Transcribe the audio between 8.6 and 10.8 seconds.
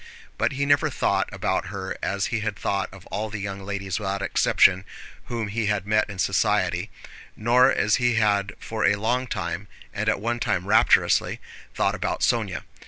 a long time, and at one time